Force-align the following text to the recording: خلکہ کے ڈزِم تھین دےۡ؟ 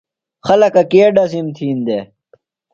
خلکہ 0.47 0.81
کے 0.91 1.03
ڈزِم 1.15 1.47
تھین 1.55 1.77
دےۡ؟ 1.85 2.05